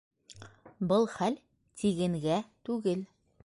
[0.93, 1.37] Был хәл
[1.83, 3.09] тигенгә түгел.